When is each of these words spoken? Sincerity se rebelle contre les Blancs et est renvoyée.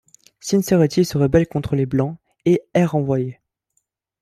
Sincerity 0.39 1.05
se 1.05 1.19
rebelle 1.19 1.45
contre 1.47 1.75
les 1.75 1.85
Blancs 1.85 2.17
et 2.45 2.63
est 2.73 2.85
renvoyée. 2.85 3.39